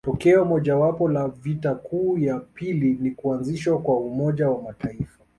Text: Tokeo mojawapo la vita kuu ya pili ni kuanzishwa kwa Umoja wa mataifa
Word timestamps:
Tokeo 0.05 0.45
mojawapo 0.45 1.07
la 1.09 1.27
vita 1.27 1.75
kuu 1.75 2.17
ya 2.17 2.39
pili 2.39 2.93
ni 3.01 3.11
kuanzishwa 3.11 3.81
kwa 3.81 3.97
Umoja 3.99 4.49
wa 4.49 4.61
mataifa 4.61 5.19